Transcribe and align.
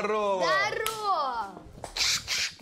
здорово! 0.00 0.44
Здорово! 0.44 1.62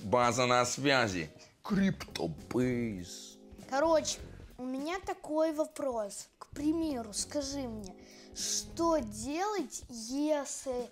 База 0.01 0.47
на 0.47 0.65
связи. 0.65 1.31
Криптобейс. 1.63 3.39
Короче, 3.71 4.19
у 4.59 4.65
меня 4.65 4.99
такой 5.07 5.53
вопрос. 5.53 6.29
К 6.39 6.49
примеру, 6.49 7.13
скажи 7.13 7.61
мне, 7.61 7.95
что 8.35 8.99
делать, 8.99 9.83
если 9.89 10.91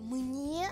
мне 0.00 0.68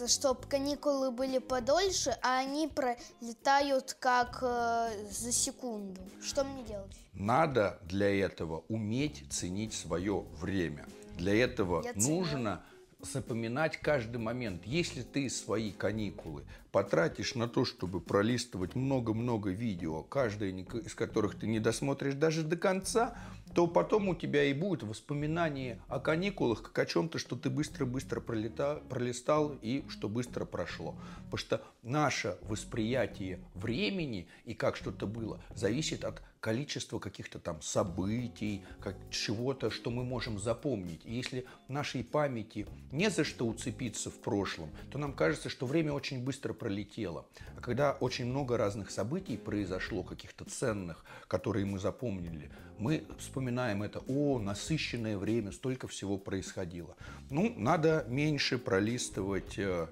хочется, 0.00 0.08
чтобы 0.08 0.40
каникулы 0.48 1.10
были 1.10 1.38
подольше, 1.38 2.16
а 2.22 2.38
они 2.38 2.68
пролетают 2.68 3.96
как 3.98 4.38
э, 4.42 4.88
за 5.10 5.32
секунду? 5.32 6.00
Что 6.22 6.44
мне 6.44 6.62
делать? 6.64 6.96
Надо 7.12 7.78
для 7.84 8.08
этого 8.08 8.64
уметь 8.68 9.24
ценить 9.30 9.74
свое 9.74 10.24
время. 10.40 10.86
Для 11.16 11.34
этого 11.34 11.82
Я 11.84 11.92
ценю. 11.92 12.20
нужно 12.20 12.62
запоминать 13.00 13.78
каждый 13.78 14.18
момент. 14.18 14.62
Если 14.66 15.02
ты 15.02 15.28
свои 15.30 15.70
каникулы 15.72 16.44
потратишь 16.70 17.34
на 17.34 17.48
то, 17.48 17.64
чтобы 17.64 18.00
пролистывать 18.00 18.74
много-много 18.74 19.50
видео, 19.50 20.02
каждое 20.02 20.50
из 20.50 20.94
которых 20.94 21.38
ты 21.38 21.46
не 21.46 21.60
досмотришь 21.60 22.14
даже 22.14 22.42
до 22.42 22.56
конца, 22.56 23.16
то 23.54 23.66
потом 23.66 24.08
у 24.08 24.14
тебя 24.14 24.44
и 24.44 24.52
будет 24.52 24.82
воспоминание 24.82 25.80
о 25.88 25.98
каникулах, 25.98 26.62
как 26.62 26.78
о 26.78 26.86
чем-то, 26.86 27.18
что 27.18 27.36
ты 27.36 27.50
быстро-быстро 27.50 28.20
пролистал 28.20 29.56
и 29.60 29.84
что 29.88 30.08
быстро 30.08 30.44
прошло. 30.44 30.94
Потому 31.24 31.38
что 31.38 31.62
наше 31.82 32.38
восприятие 32.42 33.40
времени 33.54 34.28
и 34.44 34.54
как 34.54 34.76
что-то 34.76 35.06
было 35.06 35.40
зависит 35.54 36.04
от 36.04 36.22
количества 36.40 36.98
каких-то 36.98 37.38
там 37.38 37.60
событий, 37.62 38.64
как 38.80 38.96
чего-то, 39.10 39.70
что 39.70 39.90
мы 39.90 40.04
можем 40.04 40.38
запомнить. 40.38 41.02
И 41.04 41.14
если 41.14 41.46
нашей 41.68 42.02
памяти 42.02 42.66
не 42.92 43.10
за 43.10 43.24
что 43.24 43.46
уцепиться 43.46 44.10
в 44.10 44.18
прошлом, 44.18 44.70
то 44.90 44.98
нам 44.98 45.12
кажется, 45.12 45.48
что 45.48 45.66
время 45.66 45.92
очень 45.92 46.24
быстро 46.24 46.52
пролетело. 46.52 47.26
А 47.56 47.60
когда 47.60 47.92
очень 47.92 48.26
много 48.26 48.56
разных 48.56 48.90
событий 48.90 49.36
произошло, 49.36 50.02
каких-то 50.02 50.44
ценных, 50.44 51.04
которые 51.28 51.66
мы 51.66 51.78
запомнили, 51.78 52.50
мы 52.78 53.04
вспоминаем 53.18 53.82
это, 53.82 54.02
о, 54.08 54.38
насыщенное 54.38 55.18
время, 55.18 55.52
столько 55.52 55.86
всего 55.86 56.16
происходило. 56.16 56.96
Ну, 57.28 57.52
надо 57.56 58.06
меньше 58.08 58.58
пролистывать 58.58 59.58
э, 59.58 59.88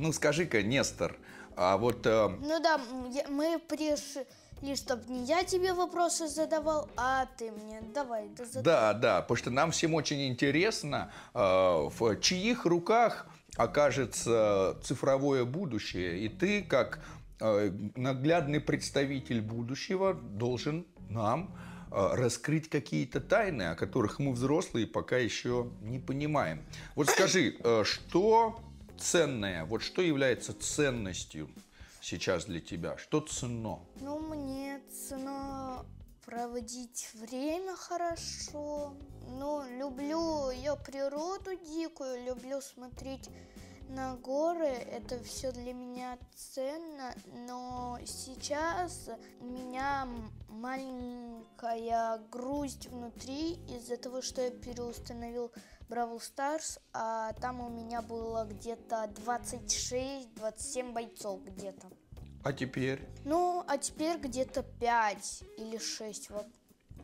Ну 0.00 0.14
скажи-ка, 0.14 0.62
Нестор, 0.62 1.14
а 1.56 1.76
вот... 1.76 2.06
Э... 2.06 2.28
Ну 2.28 2.58
да, 2.62 2.80
мы 3.28 3.58
пришли, 3.58 4.24
чтобы 4.74 5.04
не 5.12 5.26
я 5.26 5.44
тебе 5.44 5.74
вопросы 5.74 6.26
задавал, 6.26 6.88
а 6.96 7.26
ты 7.36 7.52
мне. 7.52 7.82
Давай, 7.94 8.30
да 8.30 8.46
задавай. 8.46 8.64
Да, 8.64 8.94
да, 8.94 9.20
потому 9.20 9.36
что 9.36 9.50
нам 9.50 9.72
всем 9.72 9.92
очень 9.92 10.26
интересно, 10.26 11.12
э, 11.34 11.38
в 11.38 12.16
чьих 12.20 12.64
руках 12.64 13.26
окажется 13.56 14.78
цифровое 14.82 15.44
будущее. 15.44 16.20
И 16.20 16.30
ты, 16.30 16.62
как 16.62 17.00
э, 17.38 17.70
наглядный 17.94 18.60
представитель 18.60 19.42
будущего, 19.42 20.14
должен 20.14 20.86
нам 21.10 21.54
э, 21.92 22.14
раскрыть 22.14 22.70
какие-то 22.70 23.20
тайны, 23.20 23.64
о 23.64 23.74
которых 23.74 24.18
мы 24.18 24.32
взрослые 24.32 24.86
пока 24.86 25.18
еще 25.18 25.70
не 25.82 25.98
понимаем. 25.98 26.62
Вот 26.94 27.10
скажи, 27.10 27.58
что 27.84 28.58
ценное, 29.00 29.64
вот 29.64 29.82
что 29.82 30.02
является 30.02 30.52
ценностью 30.52 31.50
сейчас 32.00 32.44
для 32.44 32.60
тебя? 32.60 32.96
Что 32.98 33.20
ценно? 33.20 33.80
Ну, 34.00 34.18
мне 34.18 34.80
ценно 35.08 35.84
проводить 36.24 37.08
время 37.14 37.74
хорошо. 37.76 38.94
Ну, 39.28 39.62
люблю 39.78 40.50
я 40.50 40.76
природу 40.76 41.56
дикую, 41.56 42.24
люблю 42.24 42.60
смотреть 42.60 43.28
на 43.88 44.14
горы. 44.16 44.66
Это 44.66 45.22
все 45.24 45.52
для 45.52 45.72
меня 45.72 46.18
ценно, 46.34 47.14
но 47.46 47.98
сейчас 48.06 49.08
у 49.40 49.44
меня 49.44 50.06
маленькая 50.48 52.18
грусть 52.30 52.86
внутри 52.86 53.54
из-за 53.68 53.96
того, 53.96 54.22
что 54.22 54.42
я 54.42 54.50
переустановил 54.50 55.50
Brawl 55.90 56.20
Stars, 56.20 56.78
а 56.92 57.32
там 57.32 57.60
у 57.60 57.68
меня 57.68 58.00
было 58.00 58.44
где-то 58.44 59.10
26-27 59.26 60.92
бойцов 60.92 61.42
где-то. 61.44 61.88
А 62.44 62.52
теперь? 62.52 63.04
Ну, 63.24 63.64
а 63.66 63.76
теперь 63.76 64.18
где-то 64.18 64.62
5 64.62 65.42
или 65.58 65.78
6. 65.78 66.30
Вот. 66.30 66.46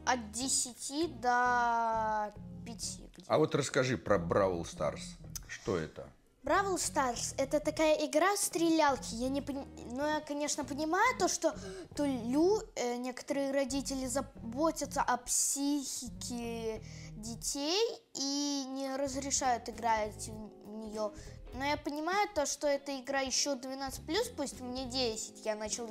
От 0.07 0.31
10 0.31 1.21
до 1.21 2.33
5. 2.65 3.01
А 3.27 3.39
вот 3.39 3.57
расскажи 3.57 3.99
про 3.99 4.19
Brawl 4.19 4.65
Stars. 4.65 5.17
Что 5.49 5.77
это? 5.77 6.09
Brawl 6.47 6.79
Stars 6.79 7.35
это 7.39 7.59
такая 7.59 8.07
игра 8.07 8.37
стрелялки. 8.37 9.17
Я 9.17 9.29
не 9.29 9.43
пон... 9.43 9.67
ну, 9.91 10.07
я, 10.07 10.21
конечно, 10.21 10.65
понимаю 10.65 11.19
то, 11.19 11.27
что 11.27 11.53
то 11.97 12.05
лю 12.05 12.63
э, 12.77 12.99
некоторые 12.99 13.51
родители 13.51 14.07
заботятся 14.07 15.03
о 15.03 15.17
психике 15.17 16.85
детей 17.17 17.83
и 18.15 18.65
не 18.69 18.95
разрешают 18.95 19.69
играть 19.69 20.29
в 20.29 20.69
нее. 20.69 21.11
Но 21.55 21.65
я 21.65 21.77
понимаю 21.77 22.29
то, 22.33 22.47
что 22.47 22.69
эта 22.69 22.97
игра 23.01 23.23
еще 23.23 23.55
12+, 23.55 24.37
пусть 24.37 24.61
мне 24.61 24.85
10, 24.85 25.45
я 25.45 25.57
начал 25.57 25.89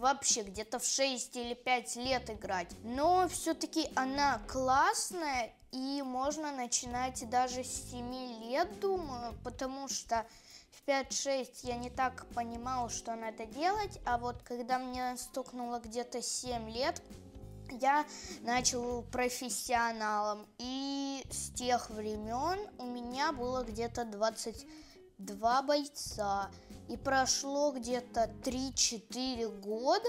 вообще 0.00 0.44
где-то 0.44 0.78
в 0.78 0.86
6 0.86 1.36
или 1.36 1.52
5 1.52 1.96
лет 1.96 2.30
играть. 2.30 2.70
Но 2.84 3.28
все-таки 3.28 3.90
она 3.96 4.40
классная, 4.48 5.52
и 5.74 6.02
можно 6.02 6.52
начинать 6.52 7.28
даже 7.28 7.64
с 7.64 7.90
7 7.90 8.44
лет, 8.44 8.78
думаю, 8.78 9.34
потому 9.42 9.88
что 9.88 10.24
в 10.70 10.88
5-6 10.88 11.48
я 11.64 11.76
не 11.76 11.90
так 11.90 12.26
понимал, 12.28 12.90
что 12.90 13.16
надо 13.16 13.44
делать, 13.44 13.98
а 14.06 14.18
вот 14.18 14.40
когда 14.44 14.78
мне 14.78 15.16
стукнуло 15.16 15.80
где-то 15.80 16.22
7 16.22 16.70
лет, 16.70 17.02
я 17.80 18.06
начал 18.42 19.02
профессионалом. 19.02 20.46
И 20.58 21.24
с 21.28 21.50
тех 21.50 21.90
времен 21.90 22.70
у 22.78 22.86
меня 22.86 23.32
было 23.32 23.64
где-то 23.64 24.04
22 24.04 25.62
бойца. 25.62 26.50
И 26.88 26.96
прошло 26.96 27.72
где-то 27.72 28.30
3-4 28.44 29.60
года, 29.60 30.08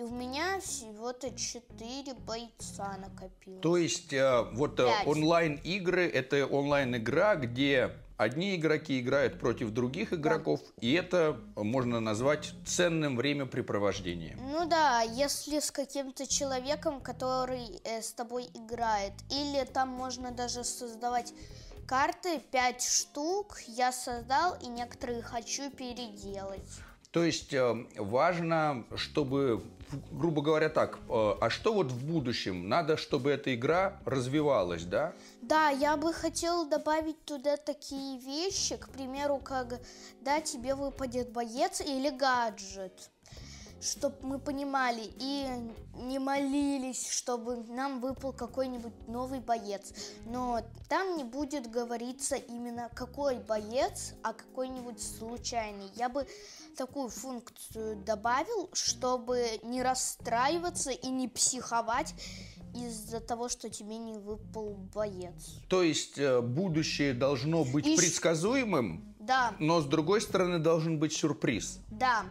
и 0.00 0.02
у 0.02 0.08
меня 0.08 0.58
всего-то 0.60 1.30
4 1.30 2.14
бойца 2.26 2.96
накопилось. 2.96 3.60
То 3.60 3.76
есть 3.76 4.12
э, 4.14 4.42
вот 4.52 4.80
э, 4.80 4.88
онлайн-игры– 5.04 6.08
это 6.14 6.46
онлайн-игра, 6.46 7.36
где 7.36 7.90
одни 8.16 8.56
игроки 8.56 8.98
играют 8.98 9.38
против 9.38 9.70
других 9.72 10.14
игроков, 10.14 10.60
да. 10.60 10.72
и 10.80 10.92
это 10.92 11.38
можно 11.54 12.00
назвать 12.00 12.52
ценным 12.64 13.16
времяпрепровождением. 13.16 14.38
Ну 14.40 14.66
да, 14.66 15.02
если 15.02 15.60
с 15.60 15.70
каким-то 15.70 16.26
человеком, 16.26 17.02
который 17.02 17.80
э, 17.84 18.00
с 18.00 18.12
тобой 18.12 18.46
играет. 18.54 19.12
Или 19.30 19.66
там 19.66 19.90
можно 19.90 20.30
даже 20.30 20.64
создавать 20.64 21.34
карты, 21.86 22.40
5 22.50 22.82
штук 22.82 23.58
я 23.66 23.92
создал, 23.92 24.56
и 24.62 24.66
некоторые 24.66 25.20
хочу 25.20 25.70
переделать. 25.70 26.80
То 27.10 27.24
есть 27.24 27.52
э, 27.52 27.86
важно, 27.96 28.84
чтобы, 28.94 29.64
грубо 30.10 30.42
говоря, 30.42 30.68
так, 30.68 30.98
э, 31.08 31.34
а 31.40 31.50
что 31.50 31.72
вот 31.74 31.92
в 31.92 32.06
будущем? 32.06 32.68
Надо, 32.68 32.96
чтобы 32.96 33.30
эта 33.30 33.54
игра 33.54 34.00
развивалась, 34.04 34.84
да? 34.84 35.12
Да, 35.42 35.68
я 35.68 35.96
бы 35.96 36.12
хотел 36.12 36.68
добавить 36.68 37.24
туда 37.24 37.56
такие 37.56 38.18
вещи, 38.18 38.76
к 38.76 38.88
примеру, 38.88 39.38
как 39.38 39.80
да, 40.20 40.40
тебе 40.40 40.74
выпадет 40.74 41.32
боец 41.32 41.80
или 41.80 42.10
гаджет 42.10 43.10
чтобы 43.80 44.16
мы 44.22 44.38
понимали 44.38 45.10
и 45.18 45.46
не 45.94 46.18
молились, 46.18 47.10
чтобы 47.10 47.56
нам 47.68 48.00
выпал 48.00 48.32
какой-нибудь 48.32 48.92
новый 49.08 49.40
боец. 49.40 49.92
Но 50.26 50.60
там 50.88 51.16
не 51.16 51.24
будет 51.24 51.70
говориться 51.70 52.36
именно 52.36 52.90
какой 52.94 53.38
боец, 53.38 54.14
а 54.22 54.32
какой-нибудь 54.32 55.00
случайный. 55.02 55.90
Я 55.94 56.08
бы 56.08 56.26
такую 56.76 57.08
функцию 57.08 57.96
добавил, 58.04 58.70
чтобы 58.72 59.60
не 59.62 59.82
расстраиваться 59.82 60.90
и 60.90 61.08
не 61.08 61.28
психовать 61.28 62.14
из-за 62.74 63.20
того, 63.20 63.48
что 63.48 63.68
тебе 63.68 63.98
не 63.98 64.14
выпал 64.14 64.76
боец. 64.94 65.58
То 65.68 65.82
есть 65.82 66.18
э, 66.18 66.40
будущее 66.40 67.14
должно 67.14 67.64
быть 67.64 67.86
и 67.86 67.96
предсказуемым? 67.96 69.14
Да, 69.18 69.54
Но 69.58 69.80
с 69.80 69.86
другой 69.86 70.20
стороны 70.20 70.58
должен 70.58 70.98
быть 70.98 71.12
сюрприз. 71.12 71.80
да. 71.90 72.24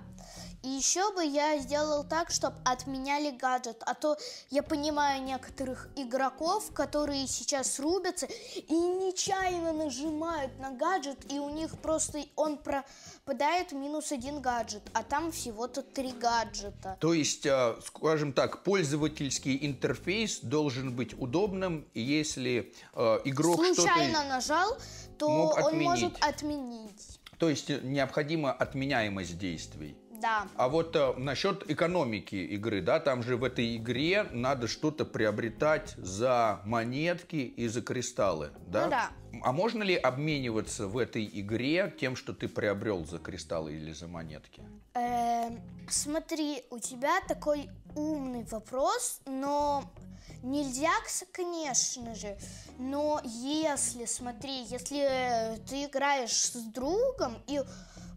И 0.64 0.68
еще 0.68 1.14
бы 1.14 1.24
я 1.24 1.58
сделал 1.60 2.04
так, 2.04 2.32
чтобы 2.32 2.58
отменяли 2.66 3.32
гаджет. 3.32 3.82
А 3.86 3.94
то 3.94 4.18
я 4.50 4.62
понимаю 4.62 5.24
некоторых 5.24 5.90
игроков, 5.96 6.72
которые 6.74 7.28
сейчас 7.28 7.80
рубятся 7.80 8.28
и 8.56 8.74
нечаянно 8.74 9.72
нажимают 9.72 10.58
на 10.60 10.72
гаджет, 10.72 11.32
и 11.32 11.40
у 11.40 11.50
них 11.50 11.78
просто 11.80 12.26
он 12.36 12.58
пропадает 12.58 13.72
минус 13.72 14.12
один 14.12 14.42
гаджет, 14.42 14.84
а 14.94 15.04
там 15.04 15.32
всего-то 15.32 15.82
три 15.82 16.12
гаджета. 16.12 16.98
То 17.00 17.14
есть, 17.14 17.46
э, 17.46 17.76
скажем 17.86 18.34
так, 18.34 18.64
пользовательский 18.64 19.58
интерфейс 19.62 20.40
должен 20.42 20.94
быть 20.96 21.14
удобным, 21.18 21.88
если 21.94 22.74
э, 22.94 23.20
игрок 23.24 23.64
Случайно 23.64 24.26
нажал, 24.26 24.78
то 25.18 25.28
он 25.28 25.58
отменить. 25.58 25.88
может 25.88 26.24
отменить. 26.24 27.20
То 27.38 27.50
есть 27.50 27.70
необходима 27.70 28.52
отменяемость 28.52 29.38
действий. 29.38 29.96
Да. 30.22 30.48
А 30.56 30.68
вот 30.68 30.96
э, 30.96 31.14
насчет 31.18 31.70
экономики 31.70 32.36
игры, 32.36 32.82
да, 32.82 33.00
там 33.00 33.24
же 33.24 33.38
в 33.38 33.44
этой 33.44 33.78
игре 33.78 34.26
надо 34.32 34.68
что-то 34.68 35.06
приобретать 35.06 35.94
за 35.98 36.62
монетки 36.66 37.36
и 37.36 37.68
за 37.68 37.82
кристаллы, 37.82 38.52
да? 38.68 38.84
Ну 38.86 38.90
да. 38.90 39.10
А 39.44 39.52
можно 39.52 39.84
ли 39.84 39.96
обмениваться 39.96 40.88
в 40.88 40.98
этой 40.98 41.30
игре 41.32 41.94
тем, 42.00 42.16
что 42.16 42.34
ты 42.34 42.48
приобрел 42.48 43.06
за 43.06 43.20
кристаллы 43.20 43.74
или 43.74 43.94
за 43.94 44.08
монетки? 44.08 44.64
Эм, 44.96 45.62
смотри, 45.90 46.64
у 46.72 46.80
тебя 46.80 47.22
такой 47.28 47.70
умный 47.96 48.44
вопрос, 48.44 49.22
но 49.26 49.84
нельзя, 50.44 50.92
конечно 51.32 52.16
же. 52.16 52.38
Но 52.78 53.22
если, 53.24 54.06
смотри, 54.06 54.64
если 54.64 55.00
э, 55.00 55.58
ты 55.70 55.86
играешь 55.86 56.36
с 56.36 56.56
другом 56.56 57.38
и 57.48 57.62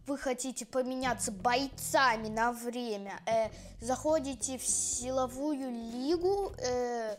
вы 0.06 0.18
хотите 0.18 0.66
поменяться 0.66 1.30
бойцами 1.30 2.28
на 2.28 2.52
время, 2.52 3.20
э, 3.26 3.48
заходите 3.80 4.58
в 4.58 4.66
силовую 4.66 5.70
лигу, 5.70 6.52
э, 6.58 7.16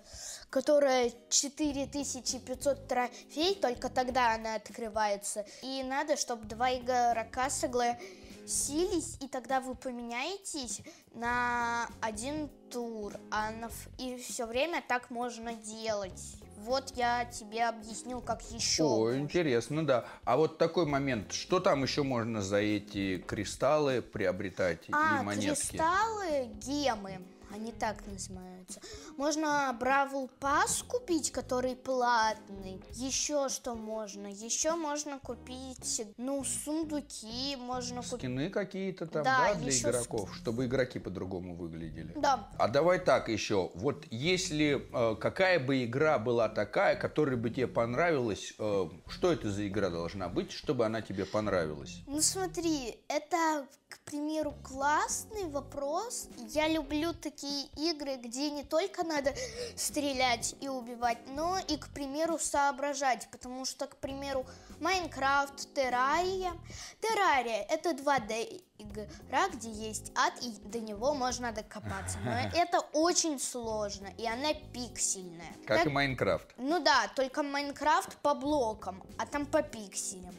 которая 0.50 1.12
4500 1.30 2.88
трофей, 2.88 3.56
только 3.56 3.90
тогда 3.90 4.34
она 4.34 4.56
открывается. 4.56 5.46
И 5.62 5.84
надо, 5.84 6.18
чтобы 6.18 6.46
два 6.46 6.74
игрока 6.74 7.50
согласились, 7.50 9.18
и 9.22 9.28
тогда 9.28 9.62
вы 9.62 9.76
поменяетесь 9.76 10.82
на 11.14 11.88
один 12.02 12.50
тур. 12.70 13.14
А 13.32 13.52
на 13.52 13.70
и 13.98 14.18
все 14.18 14.46
время 14.46 14.84
так 14.88 15.10
можно 15.10 15.54
делать. 15.54 16.43
Вот 16.58 16.94
я 16.96 17.26
тебе 17.26 17.66
объяснил, 17.66 18.22
как 18.22 18.42
еще. 18.52 18.84
О, 18.84 18.88
можно. 19.00 19.20
интересно, 19.20 19.86
да. 19.86 20.06
А 20.24 20.38
вот 20.38 20.58
такой 20.58 20.86
момент, 20.86 21.32
что 21.34 21.60
там 21.60 21.84
еще 21.84 22.04
можно 22.04 22.42
за 22.42 22.58
эти 22.58 23.18
кристаллы 23.18 24.02
приобретать 24.02 24.80
А, 24.92 25.20
и 25.22 25.26
монетки? 25.26 25.72
кристаллы, 25.72 26.50
гемы, 26.66 27.20
они 27.54 27.72
так 27.72 28.06
называются. 28.08 28.82
Можно 29.18 29.76
Бравл 29.80 30.30
Пас 30.40 30.84
купить, 30.84 31.32
который 31.32 31.76
платный. 31.76 32.82
Еще 32.94 33.50
что 33.50 33.76
можно? 33.76 34.28
Еще 34.28 34.76
можно 34.76 35.20
купить, 35.20 36.02
ну, 36.18 36.44
сундуки, 36.44 37.56
можно 37.58 38.02
купить. 38.02 38.20
Скины 38.20 38.50
какие-то 38.50 39.06
там, 39.06 39.24
Да, 39.24 39.54
да, 39.54 39.56
для 39.56 39.72
еще 39.72 39.90
игроков, 39.90 40.36
чтобы 40.36 40.66
игроки 40.66 41.00
по-другому 41.00 41.56
выглядели. 41.56 42.14
Да. 42.16 42.50
А 42.58 42.68
давай 42.68 43.00
так 43.00 43.30
еще. 43.30 43.72
Вот 43.76 44.06
если 44.10 44.88
э, 44.92 45.16
какая 45.18 45.60
бы 45.60 45.84
игра 45.84 46.18
была 46.18 46.50
такая, 46.50 46.96
которая 46.96 47.38
бы 47.38 47.50
тебе 47.50 47.68
понравилась, 47.68 48.54
э, 48.58 48.90
что 49.08 49.32
это 49.32 49.52
за 49.52 49.68
игра 49.68 49.90
должна 49.90 50.28
быть, 50.28 50.52
чтобы 50.52 50.86
она 50.86 51.02
тебе 51.02 51.26
понравилась? 51.26 52.02
Ну 52.08 52.22
смотри, 52.22 52.98
это, 53.08 53.68
к 53.90 54.00
примеру, 54.00 54.56
классный 54.64 55.46
вопрос. 55.50 56.30
Я 56.50 56.68
люблю 56.68 57.14
такие 57.14 57.43
игры, 57.76 58.18
где 58.18 58.50
не 58.50 58.64
только 58.64 59.04
надо 59.04 59.34
стрелять 59.76 60.56
и 60.62 60.68
убивать, 60.68 61.18
но 61.28 61.58
и, 61.60 61.78
к 61.78 61.90
примеру, 61.90 62.40
соображать. 62.40 63.30
Потому 63.32 63.66
что, 63.66 63.88
к 63.88 63.98
примеру, 63.98 64.46
Майнкрафт, 64.80 65.74
Террария. 65.74 66.54
Террария– 67.02 67.66
это 67.70 67.92
2D 67.92 68.64
игра, 68.78 69.50
где 69.50 69.70
есть 69.70 70.12
ад, 70.16 70.34
и 70.42 70.52
до 70.68 70.80
него 70.80 71.14
можно 71.14 71.52
докопаться. 71.52 72.18
Но 72.24 72.32
это 72.32 72.80
очень 72.94 73.40
сложно, 73.40 74.08
и 74.18 74.28
она 74.28 74.54
пиксельная. 74.74 75.54
Как 75.66 75.78
Так- 75.80 75.88
и 75.88 75.90
Майнкрафт. 75.90 76.48
Ну 76.58 76.80
да, 76.80 77.08
только 77.16 77.44
Майнкрафт 77.44 78.18
по 78.18 78.34
блокам, 78.34 79.04
а 79.18 79.26
там 79.26 79.46
по 79.46 79.62
пикселям. 79.62 80.36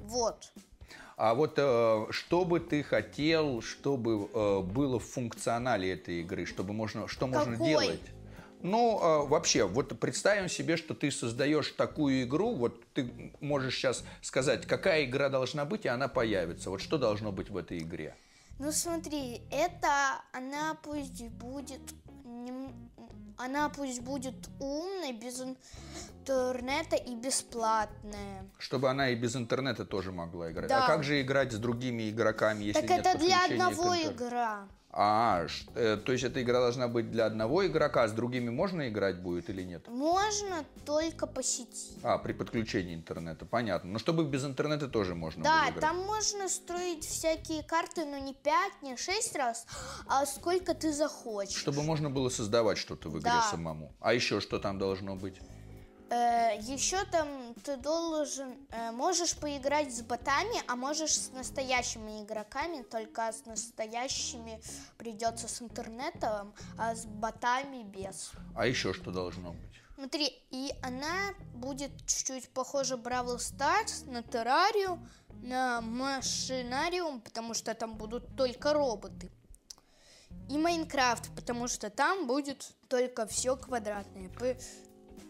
Вот. 0.00 0.52
А 1.22 1.34
вот 1.34 1.58
э, 1.58 2.06
что 2.08 2.46
бы 2.46 2.60
ты 2.60 2.82
хотел, 2.82 3.60
чтобы 3.60 4.30
э, 4.32 4.60
было 4.62 4.98
в 4.98 5.04
функционале 5.04 5.92
этой 5.92 6.20
игры, 6.20 6.46
чтобы 6.46 6.72
можно, 6.72 7.08
что 7.08 7.26
можно 7.26 7.52
Какой? 7.52 7.68
делать? 7.68 8.00
Ну, 8.62 8.98
э, 8.98 9.28
вообще, 9.28 9.66
вот 9.66 10.00
представим 10.00 10.48
себе, 10.48 10.78
что 10.78 10.94
ты 10.94 11.10
создаешь 11.10 11.72
такую 11.72 12.22
игру, 12.22 12.54
вот 12.54 12.82
ты 12.94 13.12
можешь 13.40 13.74
сейчас 13.74 14.02
сказать, 14.22 14.64
какая 14.66 15.04
игра 15.04 15.28
должна 15.28 15.66
быть, 15.66 15.84
и 15.84 15.88
она 15.88 16.08
появится. 16.08 16.70
Вот 16.70 16.80
что 16.80 16.96
должно 16.96 17.32
быть 17.32 17.50
в 17.50 17.56
этой 17.58 17.80
игре? 17.80 18.16
Ну 18.60 18.72
смотри, 18.72 19.40
это 19.50 20.22
она 20.32 20.76
пусть 20.82 21.24
будет 21.28 21.80
она 23.38 23.70
пусть 23.70 24.02
будет 24.02 24.34
умной, 24.58 25.12
без 25.12 25.40
интернета 25.40 26.96
и 26.96 27.14
бесплатная. 27.14 28.44
Чтобы 28.58 28.90
она 28.90 29.08
и 29.08 29.14
без 29.14 29.34
интернета 29.34 29.86
тоже 29.86 30.12
могла 30.12 30.52
играть. 30.52 30.68
Да. 30.68 30.84
А 30.84 30.86
как 30.86 31.04
же 31.04 31.22
играть 31.22 31.52
с 31.52 31.56
другими 31.56 32.10
игроками, 32.10 32.64
если 32.64 32.86
так 32.86 32.90
нет 32.90 33.06
это 33.06 33.18
для 33.18 33.44
одного 33.46 33.96
игра. 33.96 34.68
А, 34.92 35.46
э, 35.76 35.96
то 36.04 36.10
есть 36.12 36.24
эта 36.24 36.42
игра 36.42 36.60
должна 36.60 36.88
быть 36.88 37.10
для 37.12 37.26
одного 37.26 37.64
игрока, 37.66 38.02
а 38.02 38.08
с 38.08 38.12
другими 38.12 38.50
можно 38.50 38.88
играть 38.88 39.22
будет 39.22 39.48
или 39.48 39.62
нет? 39.62 39.86
Можно 39.86 40.64
только 40.84 41.28
по 41.28 41.42
сети. 41.44 41.92
А, 42.02 42.18
при 42.18 42.32
подключении 42.32 42.94
интернета, 42.96 43.46
понятно. 43.46 43.92
Но 43.92 43.98
чтобы 44.00 44.24
без 44.24 44.44
интернета 44.44 44.88
тоже 44.88 45.14
можно 45.14 45.44
Да, 45.44 45.68
играть. 45.68 45.80
там 45.80 45.96
можно 45.98 46.48
строить 46.48 47.04
всякие 47.04 47.62
карты, 47.62 48.04
но 48.04 48.18
не 48.18 48.34
5, 48.34 48.82
не 48.82 48.96
6 48.96 49.36
раз, 49.36 49.64
а 50.08 50.26
сколько 50.26 50.74
ты 50.74 50.92
захочешь. 50.92 51.56
Чтобы 51.56 51.84
можно 51.84 52.10
было 52.10 52.28
создавать 52.28 52.78
что-то 52.78 53.10
в 53.10 53.18
игре 53.18 53.30
Да. 53.30 53.42
самому. 53.42 53.94
А 54.00 54.12
еще 54.12 54.40
что 54.40 54.58
там 54.58 54.78
должно 54.78 55.14
быть? 55.14 55.36
Еще 56.14 57.04
там 57.04 57.54
ты 57.64 57.76
должен, 57.76 58.56
э, 58.70 58.90
можешь 58.90 59.36
поиграть 59.36 59.94
с 59.94 60.02
ботами, 60.02 60.62
а 60.66 60.74
можешь 60.74 61.14
с 61.14 61.30
настоящими 61.30 62.22
игроками, 62.22 62.82
только 62.82 63.32
с 63.32 63.46
настоящими 63.46 64.60
придется 64.98 65.46
с 65.46 65.62
интернетом, 65.62 66.52
а 66.76 66.94
с 66.94 67.06
ботами 67.06 67.84
без. 67.84 68.32
А 68.56 68.66
еще 68.66 68.92
что 68.92 69.12
должно 69.12 69.52
быть? 69.52 69.70
Смотри, 69.94 70.42
и 70.50 70.72
она 70.82 71.34
будет 71.54 71.90
чуть-чуть 72.06 72.48
похожа 72.50 72.96
Бравл 72.96 73.38
Старс 73.38 74.04
на 74.06 74.22
Террарию, 74.22 74.98
на 75.42 75.80
Машинариум, 75.80 77.20
потому 77.20 77.54
что 77.54 77.74
там 77.74 77.96
будут 77.96 78.34
только 78.36 78.72
роботы. 78.72 79.30
И 80.48 80.58
Майнкрафт, 80.58 81.30
потому 81.36 81.68
что 81.68 81.90
там 81.90 82.26
будет 82.26 82.72
только 82.88 83.26
все 83.26 83.56
квадратное. 83.56 84.30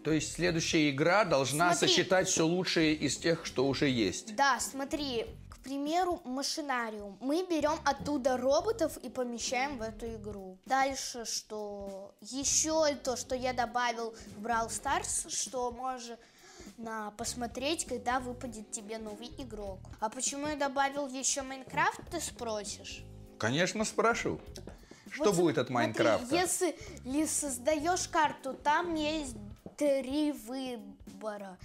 То 0.03 0.13
есть 0.13 0.33
следующая 0.33 0.91
игра 0.91 1.25
должна 1.25 1.75
Смотри. 1.75 1.89
сочетать 1.89 2.29
все 2.29 2.47
лучшее 2.47 2.95
из 2.95 3.17
тех, 3.19 3.45
что 3.45 3.67
уже 3.67 3.89
есть. 3.89 4.35
Да, 4.35 4.59
смотри, 4.59 5.27
к 5.51 5.59
примеру, 5.59 6.23
машинариум. 6.25 7.19
Мы 7.21 7.47
берем 7.49 7.79
оттуда 7.85 8.39
роботов 8.39 8.97
и 9.03 9.11
помещаем 9.11 9.77
в 9.77 9.83
эту 9.83 10.07
игру. 10.15 10.59
Дальше 10.65 11.27
что? 11.27 12.15
Еще 12.23 12.95
то, 13.05 13.17
что 13.17 13.35
я 13.35 13.53
добавил 13.53 14.15
в 14.39 14.47
Brawl 14.47 14.69
Stars, 14.69 15.31
что 15.31 15.71
можно 15.71 16.17
посмотреть, 17.19 17.85
когда 17.85 18.21
выпадет 18.21 18.71
тебе 18.71 18.97
новый 18.97 19.31
игрок. 19.37 19.81
А 20.01 20.09
почему 20.09 20.47
я 20.47 20.57
добавил 20.57 21.09
еще 21.09 21.43
Майнкрафт, 21.43 22.01
ты 22.11 22.21
спросишь? 22.21 23.03
Конечно, 23.39 23.85
спрошу. 23.85 24.41
Что 25.11 25.25
Вот 25.25 25.35
будет 25.35 25.59
от 25.59 25.67
смотри, 25.67 25.75
Майнкрафта? 25.75 26.35
Если 26.35 26.77
ли 27.05 27.27
создаешь 27.27 28.09
карту, 28.09 28.55
там 28.55 28.95
есть 28.95 29.37
три 29.81 30.33
выбора. 30.33 31.57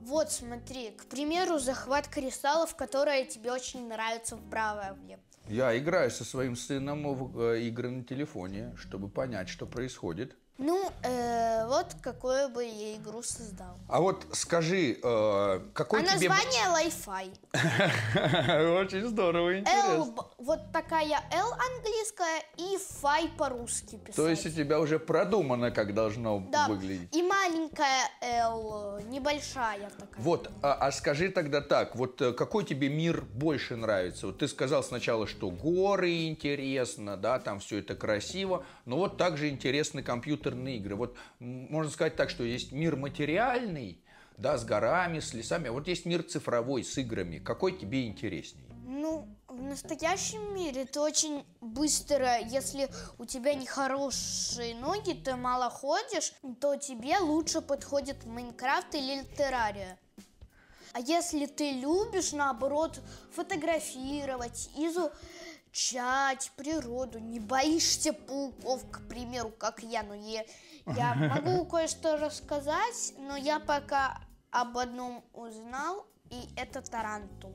Вот 0.00 0.32
смотри, 0.32 0.90
к 0.92 1.04
примеру, 1.04 1.58
захват 1.58 2.08
кристаллов, 2.08 2.74
которая 2.74 3.26
тебе 3.26 3.52
очень 3.52 3.86
нравится 3.86 4.36
в 4.36 4.42
Бравле. 4.48 5.18
Я 5.48 5.76
играю 5.76 6.10
со 6.10 6.24
своим 6.24 6.56
сыном 6.56 7.14
в 7.14 7.38
э, 7.38 7.64
игры 7.64 7.90
на 7.90 8.04
телефоне, 8.04 8.74
чтобы 8.78 9.10
понять, 9.10 9.50
что 9.50 9.66
происходит. 9.66 10.34
Ну, 10.58 10.90
э, 11.04 11.66
вот 11.68 11.94
какую 12.02 12.48
бы 12.48 12.64
я 12.64 12.96
игру 12.96 13.22
создал. 13.22 13.78
А 13.86 14.00
вот 14.00 14.26
скажи, 14.32 14.98
э, 15.00 15.60
какой 15.72 16.00
а 16.00 16.02
тебе... 16.02 16.28
название 16.28 16.90
Li-Fi. 16.90 18.80
Очень 18.82 19.06
здорово, 19.06 19.50
L, 19.50 19.58
интересно. 19.60 20.04
б- 20.06 20.22
вот 20.38 20.72
такая 20.72 21.22
L 21.30 21.52
английская 21.52 22.42
и 22.56 22.76
Fi 22.76 23.36
по-русски 23.36 23.98
писать. 23.98 24.16
То 24.16 24.28
есть 24.28 24.46
у 24.46 24.50
тебя 24.50 24.80
уже 24.80 24.98
продумано, 24.98 25.70
как 25.70 25.94
должно 25.94 26.40
да. 26.50 26.66
выглядеть. 26.66 27.14
И 27.14 27.22
маленькая 27.22 28.10
L, 28.20 28.98
небольшая 29.10 29.90
такая. 29.90 30.20
Вот, 30.24 30.50
а, 30.62 30.74
а 30.74 30.90
скажи 30.90 31.28
тогда 31.28 31.60
так, 31.60 31.94
вот 31.94 32.20
э, 32.20 32.32
какой 32.32 32.64
тебе 32.64 32.88
мир 32.88 33.20
больше 33.20 33.76
нравится? 33.76 34.26
Вот 34.26 34.38
ты 34.38 34.48
сказал 34.48 34.82
сначала, 34.82 35.28
что 35.28 35.52
горы 35.52 36.26
интересно, 36.26 37.16
да, 37.16 37.38
там 37.38 37.60
все 37.60 37.78
это 37.78 37.94
красиво, 37.94 38.64
но 38.86 38.96
вот 38.96 39.18
также 39.18 39.50
интересны 39.50 40.02
компьютерные 40.48 40.76
игры. 40.76 40.96
Вот 40.96 41.16
можно 41.40 41.90
сказать 41.90 42.16
так, 42.16 42.30
что 42.30 42.44
есть 42.44 42.72
мир 42.72 42.96
материальный, 42.96 44.02
да, 44.36 44.56
с 44.56 44.64
горами, 44.64 45.20
с 45.20 45.34
лесами, 45.34 45.68
а 45.68 45.72
вот 45.72 45.88
есть 45.88 46.06
мир 46.06 46.22
цифровой, 46.22 46.84
с 46.84 46.96
играми. 46.98 47.38
Какой 47.38 47.78
тебе 47.78 48.06
интересней? 48.06 48.64
Ну, 48.86 49.26
в 49.48 49.62
настоящем 49.62 50.54
мире 50.54 50.84
ты 50.84 51.00
очень 51.00 51.44
быстро, 51.60 52.38
если 52.38 52.88
у 53.18 53.24
тебя 53.24 53.54
нехорошие 53.54 54.74
ноги, 54.74 55.12
ты 55.12 55.36
мало 55.36 55.70
ходишь, 55.70 56.32
то 56.60 56.76
тебе 56.76 57.18
лучше 57.18 57.60
подходит 57.60 58.24
Майнкрафт 58.24 58.94
или 58.94 59.24
Террария. 59.36 59.98
А 60.92 61.00
если 61.00 61.46
ты 61.46 61.72
любишь, 61.72 62.32
наоборот, 62.32 63.00
фотографировать, 63.32 64.70
изучать 65.72 66.52
природу, 66.56 67.18
не 67.18 67.40
боишься 67.40 68.12
пауков, 68.12 68.90
к 68.90 69.06
примеру, 69.08 69.50
как 69.50 69.82
я, 69.82 70.02
но 70.02 70.14
я, 70.14 70.44
я 70.86 71.14
могу 71.44 71.64
кое-что 71.66 72.16
рассказать, 72.16 73.14
но 73.18 73.36
я 73.36 73.60
пока 73.60 74.20
об 74.50 74.78
одном 74.78 75.24
узнал, 75.32 76.06
и 76.30 76.48
это 76.56 76.82
тарантул. 76.82 77.54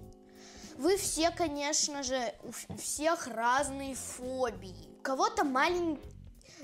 Вы 0.77 0.98
все, 0.98 1.29
конечно 1.29 2.01
же, 2.01 2.34
у 2.43 2.77
всех 2.77 3.27
разные 3.27 3.93
фобии. 3.93 4.89
У 5.00 5.01
кого-то 5.03 5.43
маленькие 5.43 6.12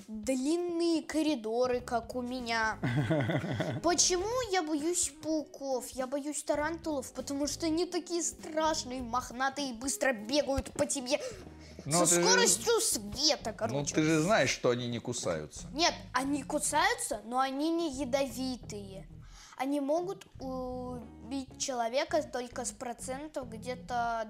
длинные 0.09 1.03
коридоры, 1.03 1.81
как 1.81 2.15
у 2.15 2.21
меня. 2.21 2.77
Почему 3.83 4.27
я 4.51 4.63
боюсь 4.63 5.13
пауков? 5.23 5.87
Я 5.91 6.07
боюсь 6.07 6.43
тарантулов, 6.43 7.13
потому 7.13 7.45
что 7.47 7.67
они 7.67 7.85
такие 7.85 8.23
страшные, 8.23 9.01
мохнатые, 9.03 9.73
быстро 9.73 10.11
бегают 10.13 10.73
по 10.73 10.85
тебе 10.87 11.21
Ну, 11.85 12.05
со 12.05 12.15
ты 12.15 12.21
же- 12.21 12.27
скоростью 12.27 12.81
света, 12.81 13.51
Ну, 13.51 13.53
короче. 13.57 13.93
ты 13.95 14.01
же 14.01 14.19
знаешь, 14.21 14.49
что 14.49 14.71
они 14.71 14.87
не 14.87 14.99
кусаются. 14.99 15.67
Нет, 15.73 15.93
они 16.13 16.41
кусаются, 16.43 17.21
но 17.25 17.39
они 17.39 17.69
не 17.69 17.91
ядовитые. 17.91 19.07
Они 19.57 19.79
могут 19.79 20.25
убить 20.39 21.59
человека 21.59 22.23
только 22.23 22.65
с 22.65 22.71
процентов 22.71 23.49
где-то 23.49 24.27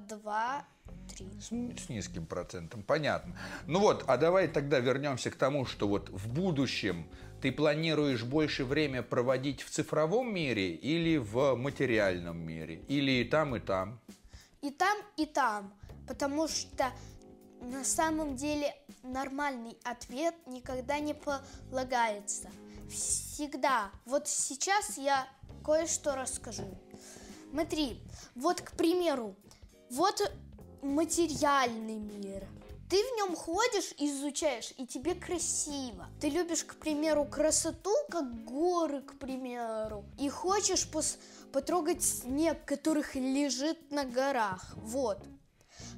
2-3. 1.10 1.78
С, 1.78 1.86
с 1.86 1.90
низким 1.90 2.26
процентом, 2.26 2.84
понятно. 2.84 3.36
Ну 3.68 3.80
вот, 3.80 4.04
а 4.08 4.18
давай 4.18 4.48
тогда 4.48 4.80
вернемся 4.80 5.32
к 5.32 5.36
тому, 5.36 5.66
что 5.66 5.88
вот 5.88 6.10
в 6.10 6.32
будущем 6.32 7.06
ты 7.42 7.52
планируешь 7.52 8.24
больше 8.24 8.66
время 8.66 9.02
проводить 9.02 9.62
в 9.62 9.70
цифровом 9.70 10.34
мире 10.34 10.74
или 10.76 11.18
в 11.18 11.56
материальном 11.56 12.38
мире? 12.38 12.84
Или 12.88 13.12
и 13.12 13.24
там, 13.24 13.56
и 13.56 13.60
там? 13.60 14.00
И 14.62 14.72
там, 14.72 14.98
и 15.18 15.26
там. 15.26 15.74
Потому 16.08 16.48
что 16.48 16.92
на 17.62 17.84
самом 17.84 18.36
деле 18.36 18.76
нормальный 19.04 19.78
ответ 19.84 20.36
никогда 20.48 21.00
не 21.00 21.14
полагается. 21.14 22.50
Всегда. 22.90 23.92
Вот 24.06 24.28
сейчас 24.28 24.98
я 24.98 25.28
кое-что 25.64 26.16
расскажу. 26.16 26.78
Смотри, 27.52 28.02
вот, 28.36 28.62
к 28.62 28.72
примеру, 28.72 29.36
вот 29.90 30.32
материальный 30.82 31.98
мир. 31.98 32.48
Ты 32.90 32.98
в 32.98 33.16
нем 33.18 33.36
ходишь, 33.36 33.94
изучаешь, 34.00 34.74
и 34.78 34.88
тебе 34.88 35.14
красиво. 35.14 36.08
Ты 36.20 36.30
любишь, 36.30 36.64
к 36.64 36.76
примеру, 36.76 37.24
красоту, 37.24 37.94
как 38.10 38.46
горы, 38.46 39.02
к 39.04 39.20
примеру, 39.20 40.06
и 40.18 40.28
хочешь 40.28 40.88
пос- 40.92 41.20
потрогать 41.52 42.04
снег, 42.04 42.66
которых 42.66 43.14
лежит 43.14 43.92
на 43.92 44.06
горах. 44.06 44.74
Вот. 44.76 45.24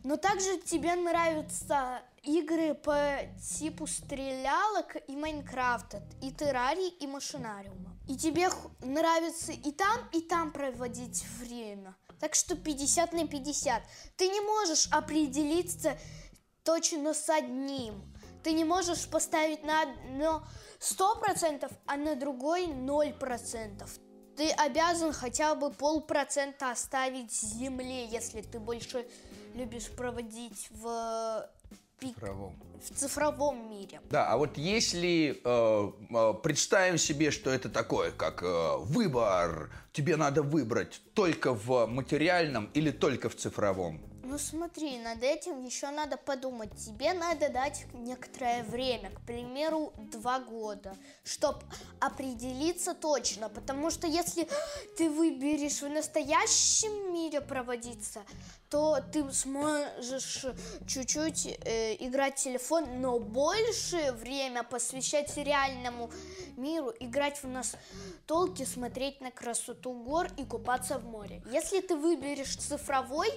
Но 0.04 0.18
также 0.18 0.58
тебе 0.58 0.96
нравятся 0.96 2.02
игры 2.24 2.74
по 2.74 3.20
типу 3.58 3.88
стрелялок 3.88 4.98
и 5.08 5.16
Майнкрафта, 5.16 6.04
и 6.22 6.32
Террарии, 6.32 6.90
и 6.90 7.08
Машинариума. 7.08 7.96
И 8.10 8.18
тебе 8.18 8.50
нравится 8.82 9.54
и 9.54 9.72
там, 9.72 10.10
и 10.12 10.22
там 10.22 10.52
проводить 10.52 11.24
время. 11.40 11.96
Так 12.22 12.36
что 12.36 12.56
50 12.56 13.14
на 13.14 13.28
50. 13.28 13.84
Ты 14.16 14.28
не 14.28 14.42
можешь 14.42 14.88
определиться 14.92 15.98
точно 16.64 17.16
с 17.16 17.28
одним. 17.30 18.14
Ты 18.44 18.54
не 18.54 18.64
можешь 18.64 19.08
поставить 19.08 19.64
на 19.64 19.82
одно 19.82 20.44
100%, 20.80 21.72
а 21.88 21.98
на 21.98 22.16
другой 22.16 22.68
0%. 22.68 23.90
Ты 24.38 24.52
обязан 24.52 25.14
хотя 25.14 25.56
бы 25.56 25.72
полпроцента 25.72 26.72
оставить 26.72 27.34
земле, 27.34 28.06
если 28.06 28.42
ты 28.42 28.60
больше 28.60 29.08
любишь 29.56 29.90
проводить 29.90 30.68
в, 30.70 31.50
Цифровом. 32.02 32.56
в 32.82 33.00
цифровом 33.00 33.70
мире. 33.70 34.02
Да, 34.10 34.28
а 34.28 34.38
вот 34.38 34.58
если 34.58 35.40
э, 35.44 35.92
э, 36.10 36.34
представим 36.42 36.98
себе, 36.98 37.30
что 37.30 37.52
это 37.52 37.70
такое, 37.70 38.12
как 38.12 38.42
э, 38.42 38.78
выбор, 38.80 39.70
тебе 39.94 40.16
надо 40.16 40.42
выбрать 40.42 41.02
только 41.14 41.54
в 41.54 41.86
материальном 41.86 42.70
или 42.74 42.90
только 42.92 43.30
в 43.30 43.36
цифровом? 43.36 44.02
Ну 44.32 44.38
смотри, 44.38 44.98
над 44.98 45.24
этим 45.24 45.62
еще 45.66 45.90
надо 45.90 46.16
подумать. 46.16 46.74
Тебе 46.78 47.12
надо 47.12 47.50
дать 47.50 47.84
некоторое 47.94 48.64
время, 48.64 49.10
к 49.12 49.20
примеру, 49.26 49.92
два 49.98 50.40
года, 50.40 50.96
чтобы 51.26 51.60
определиться 52.00 52.94
точно. 52.94 53.50
Потому 53.50 53.92
что 53.92 54.08
если 54.08 54.48
ты 54.98 55.10
выберешь 55.10 55.82
в 55.82 55.90
настоящем 55.90 57.14
мире 57.14 57.42
проводиться, 57.42 58.22
то 58.70 59.02
ты 59.12 59.30
сможешь 59.34 60.46
чуть-чуть 60.88 61.48
э, 61.66 61.98
играть 62.00 62.40
в 62.40 62.44
телефон, 62.44 63.02
но 63.02 63.20
больше 63.20 64.14
время 64.14 64.64
посвящать 64.64 65.36
реальному 65.36 66.10
миру, 66.56 66.94
играть 67.02 67.44
в 67.44 67.48
настолки, 67.50 68.64
смотреть 68.64 69.20
на 69.20 69.30
красоту 69.30 69.92
гор 69.92 70.30
и 70.38 70.46
купаться 70.46 71.00
в 71.00 71.04
море. 71.04 71.44
Если 71.52 71.82
ты 71.82 71.98
выберешь 71.98 72.56
цифровой 72.56 73.28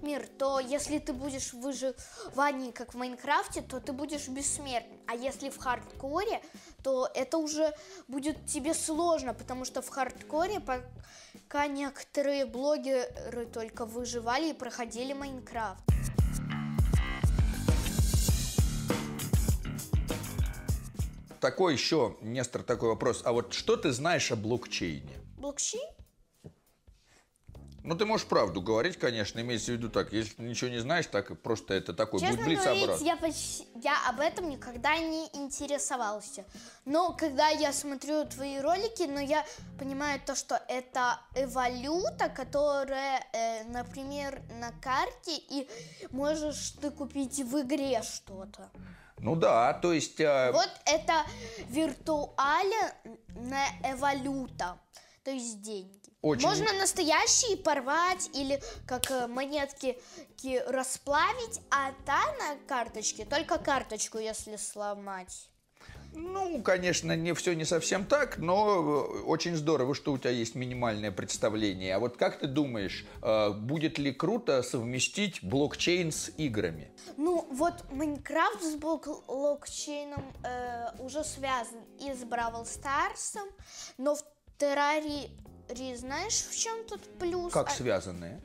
мир, 0.00 0.26
то 0.38 0.60
если 0.60 0.98
ты 0.98 1.12
будешь 1.12 1.52
в 1.52 1.60
выживании, 1.60 2.70
как 2.70 2.94
в 2.94 2.96
Майнкрафте, 2.96 3.60
то 3.60 3.80
ты 3.80 3.92
будешь 3.92 4.28
бессмертен. 4.28 4.98
А 5.06 5.14
если 5.14 5.50
в 5.50 5.58
хардкоре, 5.58 6.40
то 6.82 7.10
это 7.14 7.38
уже 7.38 7.74
будет 8.06 8.46
тебе 8.46 8.74
сложно, 8.74 9.34
потому 9.34 9.64
что 9.64 9.82
в 9.82 9.88
хардкоре 9.88 10.60
пока 10.60 11.66
некоторые 11.66 12.46
блогеры 12.46 13.46
только 13.46 13.84
выживали 13.84 14.50
и 14.50 14.52
проходили 14.52 15.12
Майнкрафт. 15.12 15.82
Такой 21.40 21.72
еще, 21.74 22.16
Нестор, 22.20 22.62
такой 22.62 22.88
вопрос. 22.88 23.22
А 23.24 23.32
вот 23.32 23.52
что 23.52 23.76
ты 23.76 23.92
знаешь 23.92 24.32
о 24.32 24.36
блокчейне? 24.36 25.16
Блокчейн? 25.36 25.97
Ну, 27.88 27.94
ты 27.96 28.04
можешь 28.04 28.26
правду 28.26 28.60
говорить, 28.60 28.98
конечно, 28.98 29.40
имеется 29.40 29.72
в 29.72 29.76
виду 29.76 29.88
так. 29.88 30.12
Если 30.12 30.34
ты 30.34 30.42
ничего 30.42 30.68
не 30.68 30.78
знаешь, 30.78 31.06
так 31.06 31.40
просто 31.40 31.72
это 31.72 31.94
такой 31.94 32.20
Честно 32.20 32.36
будет 32.36 32.44
блиц 32.44 32.62
говорить, 32.62 33.00
я, 33.00 33.16
почти, 33.16 33.66
я 33.82 33.96
об 34.10 34.20
этом 34.20 34.50
никогда 34.50 34.98
не 34.98 35.24
интересовался. 35.32 36.44
Но 36.84 37.14
когда 37.14 37.48
я 37.48 37.72
смотрю 37.72 38.26
твои 38.26 38.60
ролики, 38.60 39.04
но 39.04 39.20
я 39.20 39.42
понимаю 39.78 40.20
то, 40.20 40.34
что 40.34 40.60
это 40.68 41.18
валюта, 41.46 42.28
которая, 42.28 43.24
э, 43.32 43.64
например, 43.64 44.42
на 44.60 44.70
карте, 44.82 45.38
и 45.48 45.66
можешь 46.10 46.72
ты 46.82 46.90
купить 46.90 47.38
в 47.40 47.58
игре 47.62 48.02
что-то. 48.02 48.68
Ну 49.20 49.34
да, 49.34 49.72
то 49.72 49.94
есть... 49.94 50.20
э, 50.20 50.52
Вот 50.52 50.70
это 50.84 51.24
виртуальная 51.70 52.92
валюта, 53.96 54.78
то 55.28 55.32
есть 55.34 55.60
деньги. 55.60 56.00
Очень- 56.22 56.48
Можно 56.48 56.72
настоящие 56.72 57.58
порвать 57.58 58.30
или 58.32 58.62
как 58.86 59.10
э, 59.10 59.26
монетки 59.26 59.98
ки- 60.38 60.62
расплавить, 60.66 61.60
а 61.70 61.92
та 62.06 62.22
на 62.38 62.56
карточке, 62.66 63.26
только 63.26 63.58
карточку, 63.58 64.16
если 64.16 64.56
сломать. 64.56 65.50
Ну, 66.14 66.62
конечно, 66.62 67.14
не 67.14 67.34
все 67.34 67.54
не 67.54 67.66
совсем 67.66 68.06
так, 68.06 68.38
но 68.38 69.02
очень 69.26 69.54
здорово, 69.54 69.94
что 69.94 70.12
у 70.12 70.18
тебя 70.18 70.30
есть 70.30 70.54
минимальное 70.54 71.12
представление. 71.12 71.94
А 71.94 71.98
вот 71.98 72.16
как 72.16 72.38
ты 72.40 72.46
думаешь, 72.46 73.06
э, 73.22 73.50
будет 73.50 73.98
ли 73.98 74.10
круто 74.10 74.62
совместить 74.62 75.44
блокчейн 75.44 76.10
с 76.10 76.30
играми? 76.38 76.90
Ну, 77.18 77.46
вот 77.52 77.74
Майнкрафт 77.92 78.62
с 78.62 78.76
блокчейном 78.76 80.24
э, 80.42 80.86
уже 81.00 81.22
связан 81.22 81.84
и 82.00 82.14
с 82.14 82.24
Бравл 82.24 82.64
Старсом, 82.64 83.46
но 83.98 84.14
в 84.16 84.22
Террарии 84.58 85.30
Ри, 85.68 85.94
знаешь, 85.96 86.46
в 86.50 86.56
чем 86.56 86.84
тут 86.88 87.00
плюс? 87.18 87.52
Как 87.52 87.70
связанные? 87.70 88.40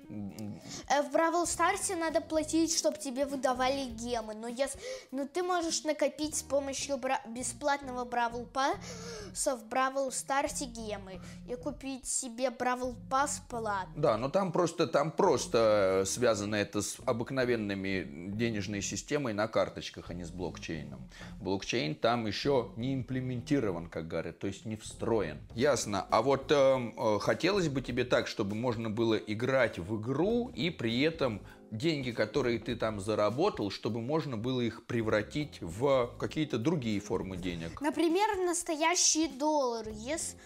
Э, 0.89 1.01
в 1.03 1.11
Бравл 1.11 1.47
Старсе 1.47 1.95
надо 1.95 2.19
платить, 2.19 2.77
чтобы 2.77 2.97
тебе 2.97 3.25
выдавали 3.25 3.85
гемы. 3.85 4.33
Но, 4.33 4.47
если, 4.47 4.79
но 5.11 5.25
ты 5.25 5.41
можешь 5.41 5.83
накопить 5.83 6.35
с 6.35 6.43
помощью 6.43 6.97
бра... 6.97 7.21
бесплатного 7.27 8.03
Бравл 8.03 8.45
Пасса 8.45 9.55
в 9.55 9.65
Бравл 9.67 10.11
Старсе 10.11 10.65
гемы 10.65 11.21
и 11.47 11.55
купить 11.55 12.05
себе 12.05 12.49
Бравл 12.49 12.95
Пасс 13.09 13.41
платно. 13.47 13.93
Да, 13.95 14.17
но 14.17 14.29
там 14.29 14.51
просто, 14.51 14.87
там 14.87 15.11
просто 15.11 16.03
связано 16.05 16.55
это 16.55 16.81
с 16.81 16.97
обыкновенными 17.05 18.31
денежной 18.35 18.81
системой 18.81 19.33
на 19.33 19.47
карточках, 19.47 20.09
а 20.09 20.13
не 20.13 20.25
с 20.25 20.29
блокчейном. 20.29 21.09
Блокчейн 21.39 21.95
там 21.95 22.27
еще 22.27 22.71
не 22.75 22.93
имплементирован, 22.93 23.87
как 23.87 24.09
говорят, 24.09 24.39
то 24.39 24.47
есть 24.47 24.65
не 24.65 24.75
встроен. 24.75 25.39
Ясно. 25.55 26.05
А 26.09 26.21
вот 26.21 26.51
эм, 26.51 26.93
э, 26.97 27.12
хотелось 27.19 27.69
бы 27.69 27.81
тебе 27.81 28.03
так, 28.03 28.27
чтобы 28.27 28.55
можно 28.55 28.89
было 28.89 29.15
играть 29.15 29.79
в 29.79 29.99
игру 29.99 30.51
и 30.55 30.69
при 30.69 31.01
этом 31.01 31.41
деньги, 31.71 32.11
которые 32.11 32.59
ты 32.59 32.75
там 32.75 32.99
заработал, 32.99 33.71
чтобы 33.71 34.01
можно 34.01 34.37
было 34.37 34.61
их 34.61 34.85
превратить 34.85 35.59
в 35.61 36.15
какие-то 36.19 36.57
другие 36.57 36.99
формы 36.99 37.37
денег. 37.37 37.81
Например, 37.81 38.37
настоящие 38.45 39.27
доллары. 39.27 39.91
Если, 39.95 40.37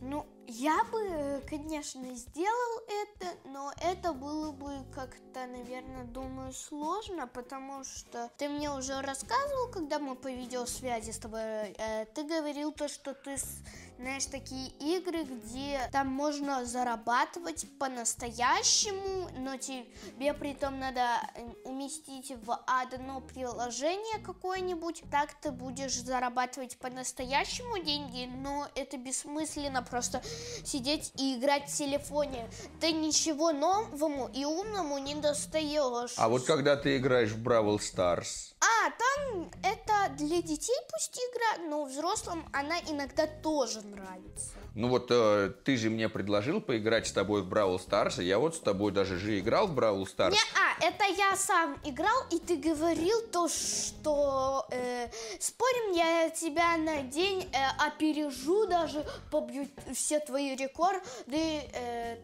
ну, 0.00 0.26
я 0.48 0.84
бы, 0.84 1.42
конечно, 1.48 2.14
сделал 2.14 2.80
это, 2.88 3.26
но 3.44 3.72
это 3.80 4.12
было 4.12 4.52
бы 4.52 4.84
как-то, 4.94 5.46
наверное, 5.46 6.04
думаю, 6.04 6.52
сложно, 6.52 7.26
потому 7.26 7.84
что 7.84 8.30
ты 8.38 8.48
мне 8.48 8.70
уже 8.70 9.00
рассказывал, 9.00 9.70
когда 9.70 9.98
мы 9.98 10.14
по 10.14 10.30
видеосвязи 10.30 11.10
с 11.10 11.18
тобой, 11.18 11.40
э, 11.40 12.06
ты 12.14 12.24
говорил 12.24 12.72
то, 12.72 12.88
что 12.88 13.14
ты 13.14 13.36
знаешь, 13.98 14.26
такие 14.26 14.68
игры, 14.78 15.24
где 15.24 15.80
там 15.90 16.08
можно 16.08 16.64
зарабатывать 16.64 17.66
по-настоящему, 17.78 19.30
но 19.38 19.56
тебе 19.56 20.34
при 20.34 20.54
том 20.54 20.78
надо 20.78 21.00
э, 21.34 21.46
уместить 21.64 22.32
в 22.44 22.60
одно 22.66 23.20
приложение 23.20 24.18
какое-нибудь, 24.22 25.02
так 25.10 25.32
ты 25.40 25.50
будешь 25.50 25.94
зарабатывать 25.94 26.76
по-настоящему 26.78 27.78
деньги, 27.78 28.30
но 28.36 28.68
это 28.74 28.98
бессмысленно 28.98 29.82
просто 29.82 30.22
сидеть 30.64 31.12
и 31.18 31.36
играть 31.36 31.70
в 31.70 31.76
телефоне. 31.76 32.48
Ты 32.80 32.92
ничего 32.92 33.52
новому 33.52 34.30
и 34.34 34.44
умному 34.44 34.98
не 34.98 35.14
достаешь. 35.14 36.14
А 36.16 36.28
вот 36.28 36.44
когда 36.44 36.76
ты 36.76 36.96
играешь 36.96 37.30
в 37.30 37.38
Brawl 37.38 37.78
Stars, 37.78 38.55
там 38.90 39.50
это 39.62 40.14
для 40.16 40.42
детей 40.42 40.76
пусть 40.90 41.18
игра, 41.18 41.68
но 41.68 41.84
взрослым 41.84 42.44
она 42.52 42.78
иногда 42.88 43.26
тоже 43.26 43.82
нравится. 43.82 44.52
Ну 44.74 44.88
вот 44.88 45.06
э, 45.10 45.52
ты 45.64 45.76
же 45.76 45.88
мне 45.88 46.08
предложил 46.08 46.60
поиграть 46.60 47.06
с 47.06 47.12
тобой 47.12 47.42
в 47.42 47.48
Brawl 47.48 47.78
Stars, 47.78 48.18
я 48.18 48.38
вот 48.38 48.56
с 48.56 48.60
тобой 48.60 48.92
даже 48.92 49.18
же 49.18 49.38
играл 49.38 49.66
в 49.68 49.74
Brawl 49.74 50.06
Stars. 50.06 50.34
Не, 50.34 50.40
а, 50.60 50.86
это 50.86 51.04
я 51.04 51.34
сам 51.36 51.78
играл, 51.84 52.24
и 52.30 52.38
ты 52.38 52.56
говорил 52.56 53.22
то, 53.32 53.48
что 53.48 54.66
э, 54.70 55.08
спорим, 55.40 55.92
я 55.92 56.28
тебя 56.28 56.76
на 56.76 57.02
день 57.02 57.48
э, 57.52 57.86
опережу, 57.86 58.66
даже 58.66 59.06
побью 59.30 59.66
все 59.94 60.20
твои 60.20 60.54
рекорды, 60.54 61.00
э, 61.72 62.16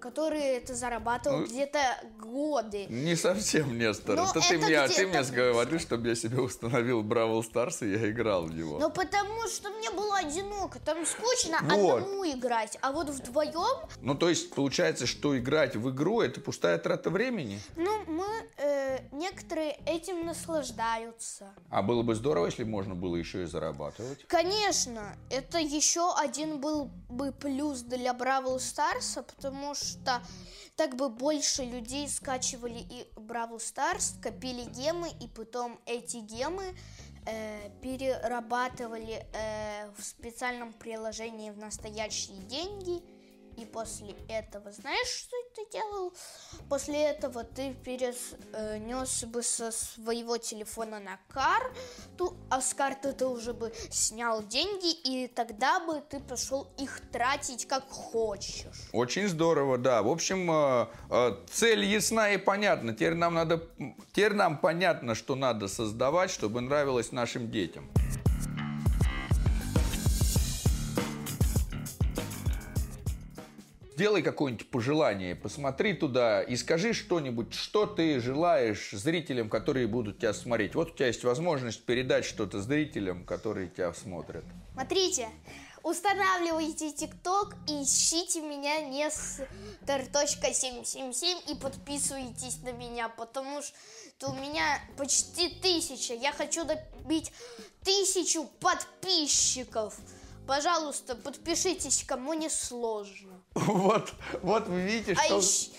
которые 0.00 0.60
ты 0.60 0.74
зарабатывал 0.74 1.38
ну, 1.38 1.46
где-то 1.46 1.78
годы. 2.18 2.86
Не 2.86 3.16
совсем, 3.16 3.78
Нестор. 3.78 4.16
Но 4.16 4.24
это, 4.24 4.38
это 4.38 4.48
ты 4.48 4.58
мне, 4.58 4.88
ты 4.88 5.06
мне 5.06 5.22
говорил, 5.22 5.78
чтобы 5.78 6.08
я 6.08 6.14
себе 6.14 6.40
установил 6.40 7.02
Бравл 7.02 7.42
Старс, 7.42 7.82
и 7.82 7.90
я 7.90 8.10
играл 8.10 8.44
в 8.44 8.54
него. 8.54 8.78
Ну 8.78 8.90
потому 8.90 9.46
что 9.48 9.70
мне 9.70 9.90
было 9.90 10.18
одиноко, 10.18 10.78
там 10.78 11.04
скучно, 11.06 11.58
вот. 11.62 12.02
одному 12.02 12.24
играть, 12.30 12.78
а 12.80 12.92
вот 12.92 13.10
вдвоем... 13.10 13.88
Ну, 14.00 14.14
то 14.14 14.28
есть, 14.28 14.54
получается, 14.54 15.06
что 15.06 15.38
играть 15.38 15.76
в 15.76 15.90
игру– 15.90 16.20
это 16.22 16.40
пустая 16.40 16.78
трата 16.78 17.10
времени? 17.10 17.60
Ну, 17.76 18.04
мы... 18.06 18.26
Э, 18.58 18.98
некоторые 19.12 19.78
этим 19.86 20.26
наслаждаются. 20.26 21.52
А 21.70 21.82
было 21.82 22.02
бы 22.02 22.14
здорово, 22.14 22.46
если 22.46 22.64
можно 22.64 22.94
было 22.94 23.16
еще 23.16 23.42
и 23.42 23.46
зарабатывать? 23.46 24.24
Конечно. 24.26 25.16
Это 25.30 25.58
еще 25.58 26.14
один 26.14 26.60
был 26.60 26.90
бы 27.08 27.32
плюс 27.32 27.80
для 27.80 28.14
Бравл 28.14 28.58
Старса, 28.58 29.22
потому 29.22 29.41
что 29.74 30.22
так 30.76 30.96
бы 30.96 31.08
больше 31.08 31.64
людей 31.64 32.08
скачивали 32.08 32.78
и 32.78 33.06
Бравл 33.16 33.60
Старс, 33.60 34.14
копили 34.22 34.64
гемы, 34.64 35.08
и 35.20 35.28
потом 35.28 35.80
эти 35.86 36.18
гемы 36.18 36.74
э, 37.26 37.70
перерабатывали 37.80 39.26
э, 39.32 39.90
в 39.96 40.02
специальном 40.02 40.72
приложении 40.72 41.50
в 41.50 41.58
настоящие 41.58 42.38
деньги– 42.38 43.02
и 43.56 43.64
после 43.64 44.14
этого, 44.28 44.72
знаешь, 44.72 45.08
что 45.08 45.36
ты 45.54 45.62
делал? 45.72 46.12
После 46.68 47.02
этого 47.04 47.44
ты 47.44 47.74
перенес 47.84 49.24
бы 49.24 49.42
со 49.42 49.70
своего 49.70 50.38
телефона 50.38 51.00
на 51.00 51.18
карту, 51.28 52.36
а 52.50 52.60
с 52.60 52.74
карты 52.74 53.12
ты 53.12 53.26
уже 53.26 53.52
бы 53.52 53.72
снял 53.90 54.42
деньги, 54.42 54.92
и 54.92 55.28
тогда 55.28 55.80
бы 55.80 56.02
ты 56.08 56.20
пошел 56.20 56.68
их 56.78 57.00
тратить 57.10 57.66
как 57.66 57.88
хочешь. 57.88 58.66
Очень 58.92 59.28
здорово, 59.28 59.78
да. 59.78 60.02
В 60.02 60.08
общем, 60.08 60.50
э, 60.50 60.86
э, 61.10 61.36
цель 61.50 61.84
ясна 61.84 62.32
и 62.32 62.38
понятна. 62.38 62.94
Теперь 62.94 63.14
нам 63.14 63.34
надо, 63.34 63.62
теперь 64.12 64.34
нам 64.34 64.58
понятно, 64.58 65.14
что 65.14 65.34
надо 65.34 65.68
создавать, 65.68 66.30
чтобы 66.30 66.60
нравилось 66.60 67.12
нашим 67.12 67.50
детям. 67.50 67.90
Сделай 73.94 74.22
какое-нибудь 74.22 74.70
пожелание, 74.70 75.36
посмотри 75.36 75.92
туда 75.92 76.42
и 76.42 76.56
скажи 76.56 76.94
что-нибудь, 76.94 77.52
что 77.52 77.84
ты 77.84 78.18
желаешь 78.20 78.92
зрителям, 78.92 79.50
которые 79.50 79.86
будут 79.86 80.18
тебя 80.18 80.32
смотреть. 80.32 80.74
Вот 80.74 80.92
у 80.92 80.94
тебя 80.94 81.08
есть 81.08 81.24
возможность 81.24 81.84
передать 81.84 82.24
что-то 82.24 82.62
зрителям, 82.62 83.26
которые 83.26 83.68
тебя 83.68 83.92
смотрят. 83.92 84.46
Смотрите, 84.72 85.28
устанавливайте 85.82 86.90
ТикТок 86.90 87.54
и 87.68 87.82
ищите 87.82 88.40
меня 88.40 88.80
Нестор.777 88.80 91.52
и 91.52 91.54
подписывайтесь 91.54 92.62
на 92.62 92.72
меня, 92.72 93.10
потому 93.10 93.60
что 93.60 94.30
у 94.30 94.34
меня 94.34 94.80
почти 94.96 95.50
тысяча. 95.60 96.14
Я 96.14 96.32
хочу 96.32 96.64
добить 96.64 97.30
тысячу 97.84 98.48
подписчиков. 98.58 99.98
Пожалуйста, 100.46 101.14
подпишитесь, 101.14 102.04
кому 102.04 102.32
не 102.32 102.48
сложно. 102.48 103.31
Вот, 103.54 104.12
вот 104.42 104.66
вы 104.68 104.82
видите, 104.82 105.12
а 105.12 105.24
что, 105.24 105.34
а 105.34 105.38
еще, 105.38 105.70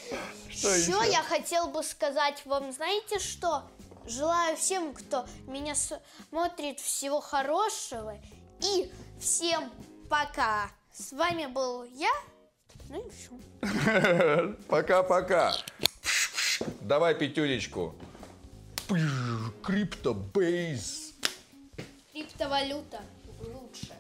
что 0.52 0.76
еще, 0.76 1.12
я 1.12 1.24
хотел 1.24 1.68
бы 1.68 1.84
сказать 1.84 2.46
вам, 2.46 2.72
знаете 2.72 3.20
что? 3.20 3.64
Желаю 4.06 4.58
всем, 4.58 4.94
кто 4.94 5.26
меня 5.48 5.76
смотрит, 5.76 6.80
всего 6.80 7.22
хорошего. 7.22 8.16
И 8.60 8.92
всем 9.20 9.72
пока. 10.10 10.70
С 10.94 11.14
вами 11.14 11.48
был 11.48 11.84
я. 11.84 12.12
Ну 12.90 13.02
и 13.02 13.10
все. 13.10 14.56
Пока-пока. 14.68 15.54
Давай 16.82 17.16
пятюнечку. 17.16 17.96
Криптобейс. 19.64 21.14
Криптовалюта 22.12 23.02
лучше. 23.40 23.94